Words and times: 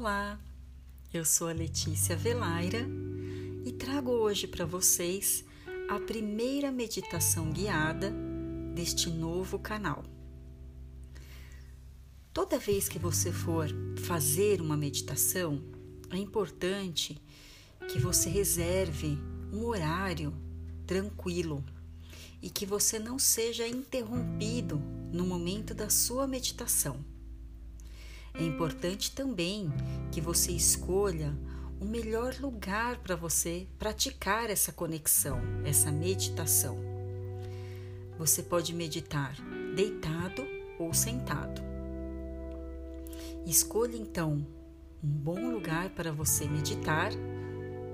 Olá, 0.00 0.38
eu 1.12 1.24
sou 1.24 1.48
a 1.48 1.52
Letícia 1.52 2.14
Velaira 2.14 2.86
e 3.66 3.72
trago 3.72 4.12
hoje 4.12 4.46
para 4.46 4.64
vocês 4.64 5.44
a 5.88 5.98
primeira 5.98 6.70
meditação 6.70 7.50
guiada 7.50 8.14
deste 8.76 9.10
novo 9.10 9.58
canal. 9.58 10.04
Toda 12.32 12.60
vez 12.60 12.88
que 12.88 12.96
você 12.96 13.32
for 13.32 13.68
fazer 14.06 14.60
uma 14.60 14.76
meditação, 14.76 15.60
é 16.12 16.16
importante 16.16 17.20
que 17.90 17.98
você 17.98 18.28
reserve 18.28 19.18
um 19.52 19.64
horário 19.64 20.32
tranquilo 20.86 21.64
e 22.40 22.48
que 22.48 22.64
você 22.64 23.00
não 23.00 23.18
seja 23.18 23.66
interrompido 23.66 24.80
no 25.12 25.26
momento 25.26 25.74
da 25.74 25.90
sua 25.90 26.24
meditação. 26.24 27.17
É 28.38 28.44
importante 28.44 29.10
também 29.10 29.72
que 30.12 30.20
você 30.20 30.52
escolha 30.52 31.36
o 31.80 31.84
melhor 31.84 32.34
lugar 32.40 32.98
para 32.98 33.16
você 33.16 33.66
praticar 33.78 34.48
essa 34.48 34.72
conexão, 34.72 35.40
essa 35.64 35.90
meditação. 35.90 36.78
Você 38.16 38.42
pode 38.42 38.72
meditar 38.72 39.34
deitado 39.74 40.44
ou 40.78 40.94
sentado. 40.94 41.62
Escolha 43.46 43.96
então 43.96 44.46
um 45.02 45.08
bom 45.08 45.50
lugar 45.50 45.90
para 45.90 46.12
você 46.12 46.46
meditar 46.46 47.12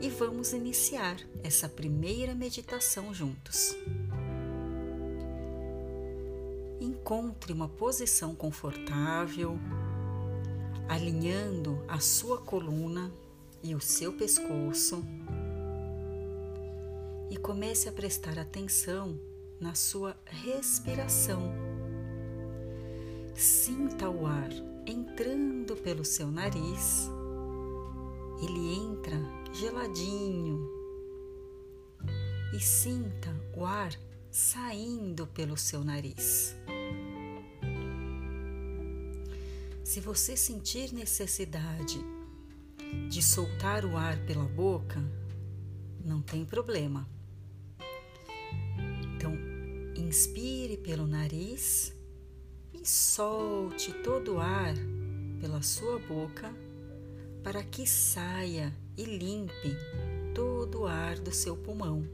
e 0.00 0.08
vamos 0.08 0.52
iniciar 0.52 1.16
essa 1.42 1.68
primeira 1.68 2.34
meditação 2.34 3.14
juntos. 3.14 3.76
Encontre 6.80 7.52
uma 7.52 7.68
posição 7.68 8.34
confortável 8.34 9.58
alinhando 10.88 11.82
a 11.88 11.98
sua 11.98 12.38
coluna 12.38 13.10
e 13.62 13.74
o 13.74 13.80
seu 13.80 14.12
pescoço 14.12 15.02
e 17.30 17.36
comece 17.36 17.88
a 17.88 17.92
prestar 17.92 18.38
atenção 18.38 19.18
na 19.60 19.74
sua 19.74 20.16
respiração. 20.26 21.40
Sinta 23.34 24.08
o 24.08 24.26
ar 24.26 24.50
entrando 24.86 25.74
pelo 25.76 26.04
seu 26.04 26.30
nariz, 26.30 27.10
ele 28.42 28.74
entra 28.74 29.16
geladinho 29.52 30.68
e 32.54 32.60
sinta 32.60 33.34
o 33.56 33.64
ar 33.64 33.92
saindo 34.30 35.26
pelo 35.28 35.56
seu 35.56 35.82
nariz. 35.82 36.54
Se 39.94 40.00
você 40.00 40.36
sentir 40.36 40.92
necessidade 40.92 42.00
de 43.08 43.22
soltar 43.22 43.84
o 43.84 43.96
ar 43.96 44.18
pela 44.26 44.42
boca, 44.42 45.00
não 46.04 46.20
tem 46.20 46.44
problema. 46.44 47.08
Então, 49.14 49.32
inspire 49.96 50.78
pelo 50.78 51.06
nariz 51.06 51.94
e 52.72 52.84
solte 52.84 53.92
todo 54.02 54.34
o 54.34 54.40
ar 54.40 54.74
pela 55.40 55.62
sua 55.62 56.00
boca 56.00 56.52
para 57.44 57.62
que 57.62 57.86
saia 57.86 58.76
e 58.96 59.04
limpe 59.04 59.76
todo 60.34 60.80
o 60.80 60.86
ar 60.86 61.20
do 61.20 61.30
seu 61.30 61.56
pulmão. 61.56 62.04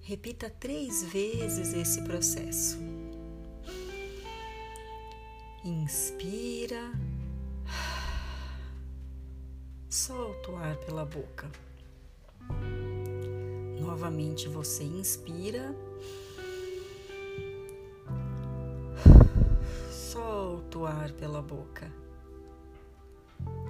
Repita 0.00 0.48
três 0.48 1.04
vezes 1.04 1.74
esse 1.74 2.00
processo. 2.00 2.95
Inspira, 5.66 6.92
solta 9.90 10.52
o 10.52 10.56
ar 10.56 10.76
pela 10.76 11.04
boca. 11.04 11.50
Novamente 13.80 14.46
você 14.48 14.84
inspira, 14.84 15.74
solta 19.90 20.78
o 20.78 20.86
ar 20.86 21.10
pela 21.10 21.42
boca. 21.42 21.90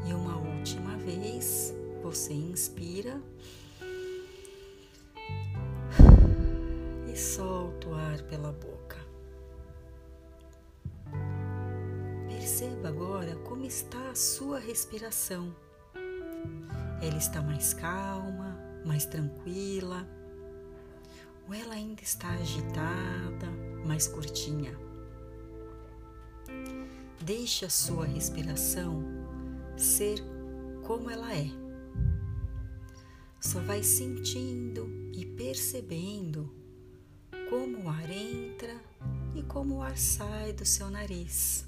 E 0.06 0.12
uma 0.12 0.36
última 0.36 0.98
vez 0.98 1.72
você 2.02 2.34
inspira 2.34 3.18
e 7.10 7.16
solta 7.16 7.88
o 7.88 7.94
ar 7.94 8.20
pela 8.24 8.52
boca. 8.52 8.95
Perceba 12.58 12.88
agora 12.88 13.36
como 13.44 13.66
está 13.66 14.08
a 14.08 14.14
sua 14.14 14.58
respiração. 14.58 15.54
Ela 17.02 17.18
está 17.18 17.42
mais 17.42 17.74
calma, 17.74 18.58
mais 18.82 19.04
tranquila, 19.04 20.08
ou 21.46 21.52
ela 21.52 21.74
ainda 21.74 22.00
está 22.00 22.30
agitada, 22.30 23.46
mais 23.84 24.08
curtinha? 24.08 24.74
Deixe 27.20 27.66
a 27.66 27.68
sua 27.68 28.06
respiração 28.06 29.04
ser 29.76 30.18
como 30.86 31.10
ela 31.10 31.34
é. 31.34 31.50
Só 33.38 33.60
vai 33.60 33.82
sentindo 33.82 34.88
e 35.12 35.26
percebendo 35.26 36.50
como 37.50 37.84
o 37.84 37.88
ar 37.90 38.08
entra 38.08 38.80
e 39.34 39.42
como 39.42 39.74
o 39.74 39.82
ar 39.82 39.98
sai 39.98 40.54
do 40.54 40.64
seu 40.64 40.88
nariz. 40.88 41.65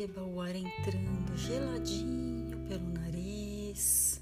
Perceba 0.00 0.22
o 0.22 0.40
ar 0.40 0.56
entrando 0.56 1.36
geladinho 1.36 2.56
pelo 2.66 2.88
nariz. 2.88 4.18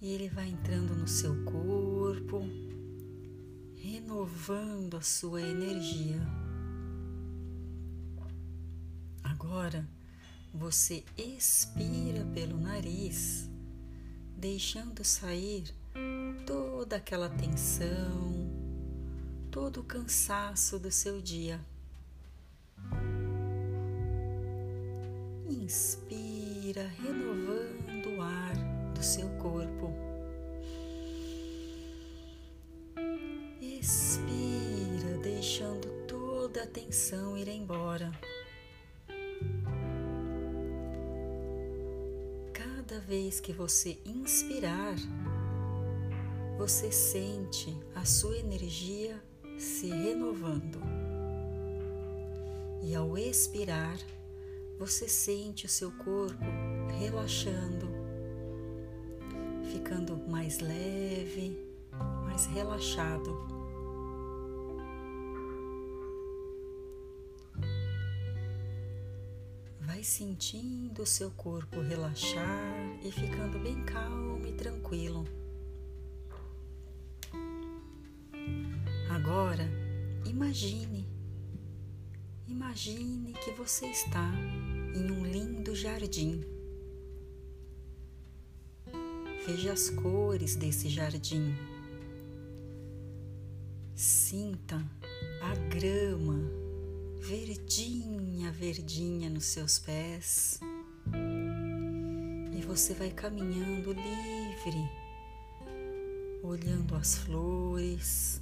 E 0.00 0.12
ele 0.12 0.28
vai 0.28 0.50
entrando 0.50 0.94
no 0.94 1.08
seu 1.08 1.44
corpo, 1.44 2.40
renovando 3.74 4.96
a 4.96 5.00
sua 5.00 5.42
energia. 5.42 6.20
Agora 9.24 9.84
você 10.54 11.02
expira 11.16 12.24
pelo 12.26 12.56
nariz, 12.56 13.50
deixando 14.36 15.02
sair 15.02 15.74
toda 16.46 16.94
aquela 16.94 17.28
tensão, 17.28 18.48
todo 19.50 19.80
o 19.80 19.84
cansaço 19.84 20.78
do 20.78 20.92
seu 20.92 21.20
dia. 21.20 21.60
Inspira, 25.48 26.86
renovando 27.02 28.18
o 28.18 28.20
ar 28.20 28.54
do 28.94 29.02
seu 29.02 29.26
corpo. 29.38 29.90
Expira, 33.58 35.16
deixando 35.22 35.88
toda 36.06 36.64
a 36.64 36.66
tensão 36.66 37.36
ir 37.38 37.48
embora. 37.48 38.12
Cada 42.52 43.00
vez 43.00 43.40
que 43.40 43.52
você 43.52 43.98
inspirar, 44.04 44.96
você 46.58 46.92
sente 46.92 47.74
a 47.94 48.04
sua 48.04 48.36
energia 48.36 49.18
se 49.58 49.88
renovando. 49.88 50.78
E 52.82 52.94
ao 52.94 53.16
expirar, 53.16 53.98
você 54.78 55.08
sente 55.08 55.66
o 55.66 55.68
seu 55.68 55.90
corpo 55.90 56.44
relaxando, 57.00 57.88
ficando 59.72 60.16
mais 60.28 60.60
leve, 60.60 61.58
mais 62.24 62.46
relaxado. 62.46 63.36
Vai 69.80 70.04
sentindo 70.04 71.02
o 71.02 71.06
seu 71.06 71.32
corpo 71.32 71.80
relaxar 71.80 73.00
e 73.02 73.10
ficando 73.10 73.58
bem 73.58 73.84
calmo 73.84 74.46
e 74.46 74.52
tranquilo. 74.52 75.24
Agora, 79.10 79.68
imagine 80.24 81.18
Imagine 82.48 83.34
que 83.34 83.50
você 83.52 83.86
está 83.86 84.32
em 84.94 85.10
um 85.10 85.24
lindo 85.24 85.74
jardim. 85.74 86.44
Veja 89.46 89.72
as 89.72 89.88
cores 89.90 90.56
desse 90.56 90.88
jardim. 90.88 91.54
Sinta 93.94 94.76
a 95.42 95.54
grama 95.74 96.58
verdinha, 97.20 98.50
verdinha 98.50 99.28
nos 99.28 99.44
seus 99.44 99.78
pés. 99.78 100.60
E 102.56 102.62
você 102.62 102.94
vai 102.94 103.10
caminhando 103.10 103.92
livre, 103.92 104.90
olhando 106.42 106.94
as 106.94 107.16
flores, 107.18 108.40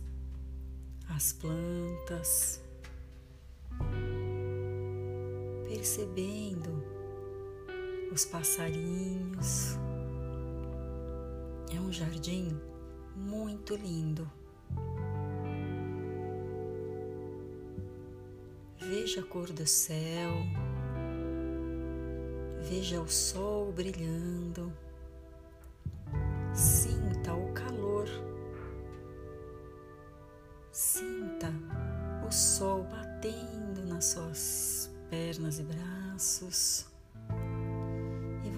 as 1.09 1.33
plantas, 1.33 2.61
percebendo 5.77 6.83
os 8.11 8.25
passarinhos. 8.25 9.77
É 11.71 11.79
um 11.79 11.93
jardim 11.93 12.59
muito 13.15 13.77
lindo. 13.77 14.31
Veja 18.79 19.21
a 19.21 19.25
cor 19.25 19.53
do 19.53 19.67
céu, 19.67 20.33
veja 22.63 22.99
o 22.99 23.09
sol 23.09 23.71
brilhando, 23.71 24.73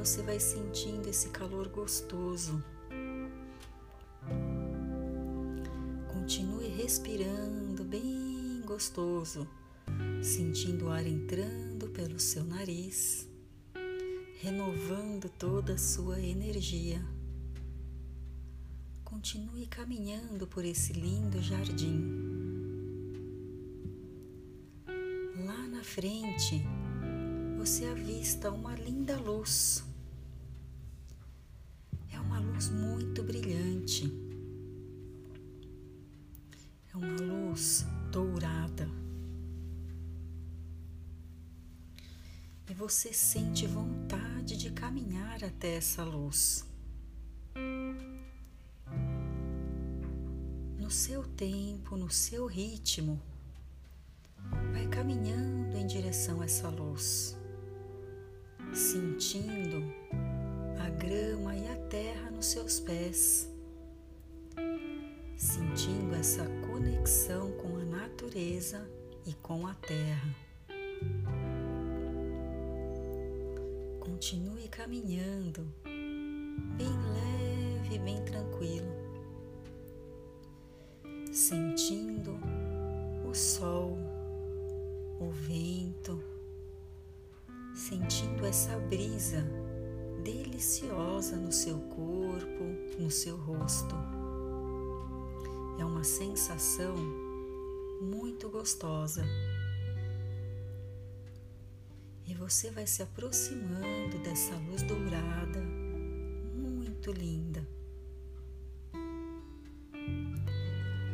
você 0.09 0.23
vai 0.23 0.41
sentindo 0.41 1.07
esse 1.07 1.29
calor 1.29 1.69
gostoso. 1.69 2.65
Continue 6.11 6.69
respirando 6.69 7.85
bem 7.85 8.63
gostoso 8.65 9.47
sentindo 10.23 10.87
o 10.87 10.89
ar 10.89 11.07
entrando 11.07 11.91
pelo 11.91 12.19
seu 12.19 12.43
nariz, 12.43 13.29
renovando 14.41 15.29
toda 15.29 15.75
a 15.75 15.79
sua 15.79 16.19
energia. 16.19 17.05
Continue 19.05 19.67
caminhando 19.67 20.47
por 20.47 20.65
esse 20.65 20.95
lindo 20.95 21.43
jardim. 21.43 22.03
Lá 25.45 25.69
na 25.69 25.85
frente, 25.85 26.63
você 27.59 27.85
avista 27.85 28.51
uma 28.51 28.75
linda 28.75 29.19
luz. 29.19 29.88
Uma 32.39 32.53
luz 32.53 32.71
muito 32.71 33.25
brilhante. 33.25 34.13
É 36.93 36.97
uma 36.97 37.17
luz 37.21 37.85
dourada. 38.13 38.89
e 42.71 42.75
você 42.75 43.15
sente 43.15 43.67
vontade 43.67 44.55
de 44.55 44.71
caminhar 44.71 45.43
até 45.43 45.77
essa 45.77 46.05
luz. 46.05 46.67
No 50.79 50.91
seu 50.91 51.25
tempo, 51.25 51.97
no 51.97 52.11
seu 52.11 52.45
ritmo, 52.47 53.19
vai 54.71 54.87
caminhando 54.89 55.79
em 55.79 55.87
direção 55.87 56.43
a 56.43 56.45
essa 56.45 56.69
luz, 56.69 57.39
sentindo 58.75 59.83
a 60.81 60.91
grama 60.91 61.57
e 61.57 61.69
a 61.69 61.77
terra 61.89 62.31
nos 62.31 62.47
seus 62.47 62.79
pés, 62.81 63.49
sentindo 65.37 66.15
essa 66.15 66.45
conexão 66.67 67.53
com 67.53 67.77
a 67.77 67.85
natureza 67.85 68.89
e 69.27 69.35
com 69.35 69.67
a 69.67 69.75
terra. 69.75 70.35
Continue 74.01 74.69
caminhando, 74.69 75.67
bem 76.77 76.97
leve, 77.13 77.99
bem 77.99 78.25
tranquilo, 78.25 78.93
sentindo 81.33 82.39
o 83.29 83.35
sol, 83.35 83.97
o 85.21 85.31
vento, 85.31 86.23
sentindo 87.75 88.47
essa 88.47 88.77
brisa 88.79 89.45
deliciosa 90.33 91.37
no 91.37 91.51
seu 91.51 91.79
corpo, 91.81 92.65
no 92.99 93.11
seu 93.11 93.37
rosto. 93.37 93.95
É 95.79 95.85
uma 95.85 96.05
sensação 96.05 96.95
muito 98.03 98.51
gostosa 98.51 99.25
e 102.27 102.35
você 102.35 102.71
vai 102.71 102.87
se 102.87 103.03
aproximando 103.03 104.19
dessa 104.23 104.55
luz 104.69 104.83
dourada, 104.83 105.61
muito 106.55 107.11
linda. 107.11 107.67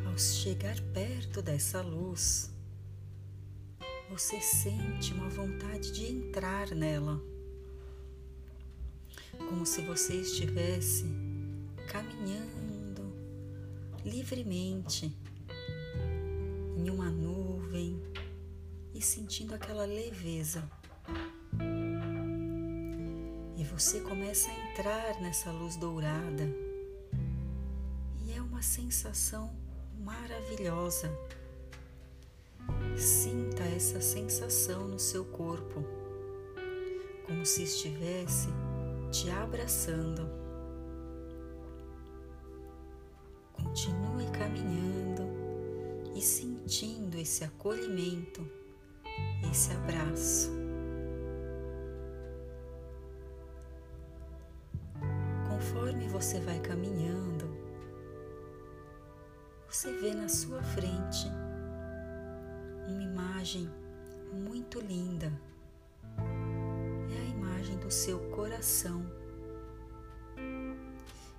Ao 0.06 0.18
chegar 0.18 0.80
perto 0.92 1.40
dessa 1.40 1.80
luz, 1.82 2.50
você 4.10 4.40
sente 4.40 5.12
uma 5.14 5.28
vontade 5.28 5.92
de 5.92 6.06
entrar 6.06 6.70
nela, 6.70 7.22
como 9.54 9.64
se 9.64 9.82
você 9.82 10.14
estivesse 10.14 11.04
caminhando 11.86 13.14
livremente 14.04 15.16
em 16.76 16.90
uma 16.90 17.08
nuvem 17.08 18.02
e 18.92 19.00
sentindo 19.00 19.54
aquela 19.54 19.84
leveza. 19.84 20.68
E 23.56 23.62
você 23.62 24.00
começa 24.00 24.50
a 24.50 24.72
entrar 24.72 25.20
nessa 25.22 25.52
luz 25.52 25.76
dourada. 25.76 26.48
E 28.26 28.32
é 28.32 28.42
uma 28.42 28.60
sensação 28.60 29.54
maravilhosa. 30.00 31.16
Sinta 32.96 33.62
essa 33.62 34.00
sensação 34.00 34.88
no 34.88 34.98
seu 34.98 35.24
corpo, 35.24 35.84
como 37.28 37.46
se 37.46 37.62
estivesse 37.62 38.48
te 39.14 39.30
abraçando. 39.30 40.28
Continue 43.52 44.26
caminhando 44.32 45.22
e 46.16 46.20
sentindo 46.20 47.16
esse 47.16 47.44
acolhimento, 47.44 48.44
esse 49.48 49.70
abraço. 49.70 50.50
Conforme 55.48 56.08
você 56.08 56.40
vai 56.40 56.58
caminhando, 56.58 57.56
você 59.68 59.92
vê 59.92 60.12
na 60.12 60.28
sua 60.28 60.60
frente 60.60 61.28
uma 62.88 63.02
imagem 63.04 63.70
muito 64.32 64.80
linda. 64.80 65.32
Imagem 67.74 67.78
do 67.78 67.90
seu 67.90 68.18
coração. 68.30 69.04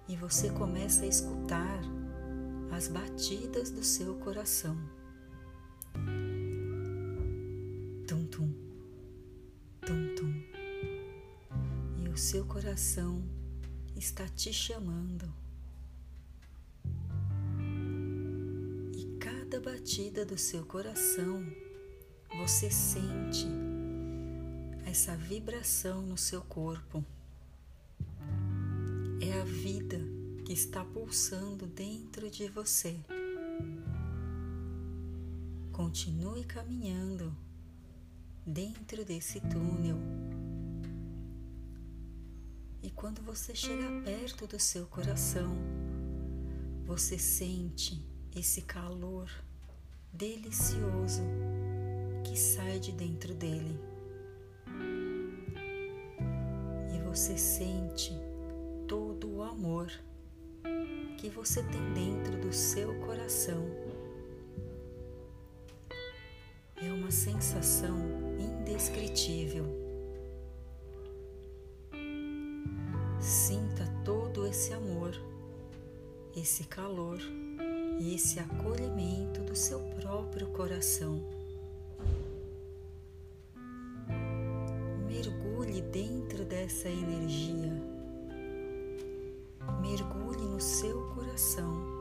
E 0.08 0.15
você 0.15 0.50
começa 0.50 1.04
a 1.04 1.08
escutar 1.08 1.80
as 2.72 2.88
batidas 2.88 3.72
do 3.72 3.84
seu 3.84 4.15
coração. 4.15 4.77
Tum 8.08 8.25
tum, 8.27 8.54
tum 9.82 10.15
tum. 10.15 10.44
E 12.04 12.10
o 12.10 12.18
seu 12.18 12.46
coração 12.46 13.24
está 13.96 14.27
te 14.27 14.51
chamando. 14.54 15.32
E 18.94 19.18
cada 19.20 19.60
batida 19.60 20.25
do 20.25 20.38
seu 20.38 20.65
coração, 20.65 21.46
você 22.38 22.70
sente 22.70 23.48
essa 24.95 25.13
vibração 25.13 26.01
no 26.03 26.17
seu 26.17 26.41
corpo. 26.41 27.03
É 29.19 29.41
a 29.41 29.43
vida 29.43 29.99
que 30.45 30.53
está 30.53 30.85
pulsando 30.85 31.67
dentro 31.67 32.29
de 32.31 32.47
você. 32.47 32.95
Continue 35.73 36.45
caminhando 36.45 37.35
dentro 38.45 39.03
desse 39.03 39.41
túnel 39.41 39.97
e 42.81 42.89
quando 42.89 43.21
você 43.21 43.53
chega 43.53 44.01
perto 44.05 44.47
do 44.47 44.57
seu 44.57 44.85
coração, 44.85 45.57
você 46.85 47.19
sente 47.19 48.01
esse 48.33 48.61
calor 48.61 49.29
delicioso 50.13 51.21
que 52.23 52.37
sai 52.37 52.79
de 52.79 52.93
dentro 52.93 53.33
dele. 53.33 53.94
Você 57.15 57.38
sente 57.38 58.12
todo 58.89 59.38
o 59.38 59.41
amor 59.41 59.89
que 61.17 61.29
você 61.29 61.63
tem 61.63 61.93
dentro 61.93 62.38
do 62.41 62.51
seu 62.51 62.93
coração. 63.05 63.65
É 66.75 66.91
uma 66.91 67.10
sensação 67.12 67.95
indescritível. 68.38 69.63
Sinta 73.22 73.86
todo 74.03 74.45
esse 74.45 74.74
amor, 74.74 75.15
esse 76.36 76.65
calor 76.65 77.22
esse 78.13 78.41
acolhimento 78.41 79.41
do 79.41 79.55
seu 79.55 79.79
próprio 80.01 80.48
coração. 80.48 81.44
Dentro 85.92 86.46
dessa 86.46 86.89
energia. 86.89 87.72
Mergulhe 89.82 90.46
no 90.48 90.62
seu 90.62 91.10
coração. 91.13 91.96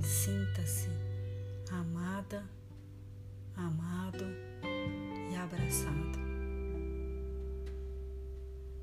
Sinta-se 0.00 0.88
amada, 1.70 2.48
amado 3.56 4.24
e 5.30 5.36
abraçado. 5.36 6.18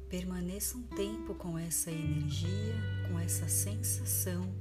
Permaneça 0.09 0.77
um 0.77 0.83
tempo 0.83 1.33
com 1.35 1.57
essa 1.57 1.91
energia, 1.91 2.75
com 3.07 3.19
essa 3.19 3.47
sensação. 3.47 4.53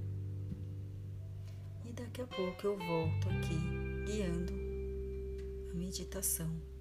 E 1.85 1.93
daqui 1.93 2.23
a 2.23 2.27
pouco 2.27 2.67
eu 2.67 2.79
volto 2.79 3.29
aqui 3.29 4.05
guiando 4.07 4.53
a 5.71 5.75
meditação. 5.75 6.74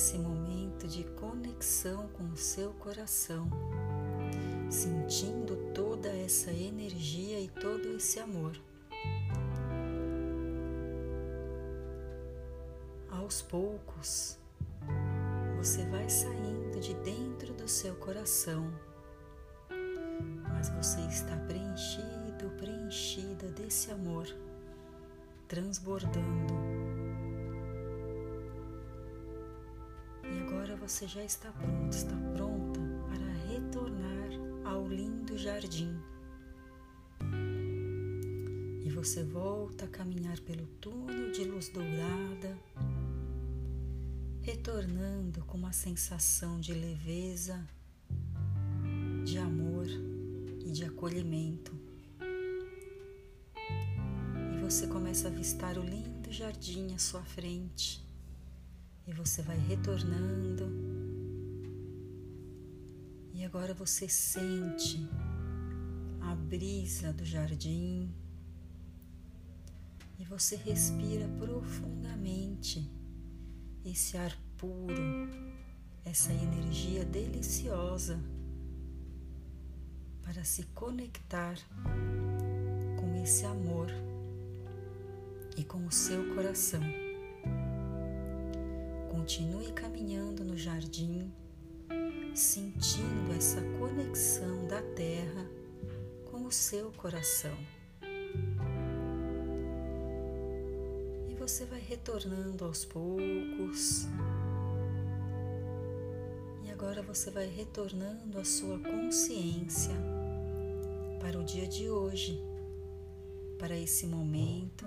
Esse 0.00 0.16
momento 0.16 0.88
de 0.88 1.04
conexão 1.04 2.08
com 2.14 2.24
o 2.24 2.36
seu 2.36 2.72
coração, 2.72 3.50
sentindo 4.70 5.54
toda 5.74 6.08
essa 6.08 6.50
energia 6.50 7.38
e 7.38 7.48
todo 7.48 7.86
esse 7.94 8.18
amor. 8.18 8.58
Aos 13.10 13.42
poucos, 13.42 14.38
você 15.58 15.84
vai 15.90 16.08
saindo 16.08 16.80
de 16.80 16.94
dentro 16.94 17.52
do 17.52 17.68
seu 17.68 17.94
coração, 17.96 18.72
mas 20.48 20.70
você 20.70 21.02
está 21.08 21.36
preenchido, 21.46 22.48
preenchida 22.56 23.48
desse 23.48 23.90
amor, 23.90 24.26
transbordando 25.46 26.79
você 30.90 31.06
já 31.06 31.24
está 31.24 31.52
pronto, 31.52 31.96
está 31.96 32.16
pronta 32.34 32.80
para 33.08 33.54
retornar 33.54 34.28
ao 34.64 34.88
lindo 34.88 35.38
jardim. 35.38 35.96
E 38.84 38.90
você 38.90 39.22
volta 39.22 39.84
a 39.84 39.88
caminhar 39.88 40.40
pelo 40.40 40.66
túnel 40.80 41.30
de 41.30 41.44
luz 41.44 41.68
dourada, 41.68 42.58
retornando 44.42 45.44
com 45.44 45.58
uma 45.58 45.72
sensação 45.72 46.58
de 46.58 46.74
leveza, 46.74 47.64
de 49.24 49.38
amor 49.38 49.86
e 50.66 50.72
de 50.72 50.84
acolhimento. 50.84 51.72
E 54.56 54.60
você 54.60 54.88
começa 54.88 55.28
a 55.28 55.30
avistar 55.30 55.78
o 55.78 55.84
lindo 55.84 56.32
jardim 56.32 56.92
à 56.92 56.98
sua 56.98 57.22
frente 57.22 58.09
e 59.10 59.12
você 59.12 59.42
vai 59.42 59.58
retornando. 59.58 60.70
E 63.34 63.44
agora 63.44 63.74
você 63.74 64.08
sente 64.08 65.04
a 66.20 66.32
brisa 66.36 67.12
do 67.12 67.24
jardim 67.24 68.14
e 70.16 70.24
você 70.24 70.54
respira 70.54 71.26
profundamente 71.40 72.88
esse 73.84 74.16
ar 74.16 74.36
puro, 74.56 75.28
essa 76.04 76.32
energia 76.32 77.04
deliciosa 77.04 78.20
para 80.22 80.44
se 80.44 80.62
conectar 80.66 81.56
com 82.96 83.20
esse 83.20 83.44
amor 83.44 83.88
e 85.56 85.64
com 85.64 85.84
o 85.84 85.90
seu 85.90 86.32
coração. 86.36 87.09
Continue 89.20 89.70
caminhando 89.72 90.42
no 90.42 90.56
jardim, 90.56 91.30
sentindo 92.34 93.34
essa 93.36 93.60
conexão 93.78 94.66
da 94.66 94.80
terra 94.80 95.46
com 96.30 96.46
o 96.46 96.50
seu 96.50 96.90
coração. 96.92 97.54
E 101.28 101.34
você 101.34 101.66
vai 101.66 101.80
retornando 101.80 102.64
aos 102.64 102.86
poucos. 102.86 104.08
E 106.64 106.70
agora 106.70 107.02
você 107.02 107.30
vai 107.30 107.46
retornando 107.46 108.38
a 108.38 108.44
sua 108.44 108.78
consciência 108.78 109.94
para 111.20 111.38
o 111.38 111.44
dia 111.44 111.68
de 111.68 111.90
hoje, 111.90 112.42
para 113.58 113.78
esse 113.78 114.06
momento, 114.06 114.86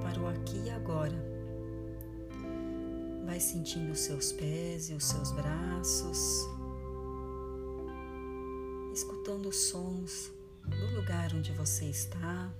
para 0.00 0.18
o 0.22 0.26
aqui 0.26 0.56
e 0.64 0.70
agora. 0.70 1.35
Vai 3.26 3.40
sentindo 3.40 3.90
os 3.90 3.98
seus 3.98 4.32
pés 4.32 4.88
e 4.88 4.94
os 4.94 5.04
seus 5.04 5.32
braços, 5.32 6.48
escutando 8.94 9.48
os 9.48 9.56
sons 9.56 10.30
do 10.64 10.94
lugar 10.94 11.34
onde 11.34 11.52
você 11.52 11.86
está 11.86 12.54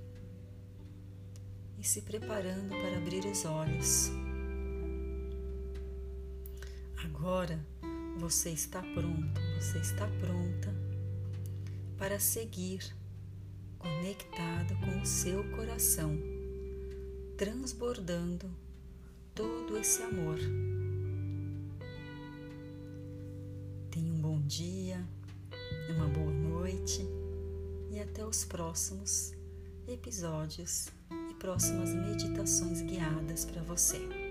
e 1.78 1.84
se 1.84 2.02
preparando 2.02 2.70
para 2.70 2.98
abrir 2.98 3.24
os 3.26 3.44
olhos. 3.44 4.10
Agora 7.04 7.64
você 8.18 8.50
está 8.50 8.82
pronto, 8.82 9.40
você 9.60 9.78
está 9.78 10.08
pronta 10.20 10.74
para 11.96 12.18
seguir 12.18 12.80
conectado 13.78 14.74
com 14.80 15.00
o 15.00 15.06
seu 15.06 15.48
coração, 15.52 16.18
transbordando 17.36 18.65
todo 19.36 19.76
esse 19.78 20.02
amor. 20.02 20.38
Tenha 23.90 24.12
um 24.12 24.20
bom 24.20 24.40
dia, 24.40 25.06
uma 25.94 26.08
boa 26.08 26.32
noite 26.32 27.06
e 27.90 28.00
até 28.00 28.24
os 28.24 28.46
próximos 28.46 29.34
episódios 29.86 30.88
e 31.30 31.34
próximas 31.34 31.92
meditações 31.92 32.80
guiadas 32.80 33.44
para 33.44 33.62
você. 33.62 34.25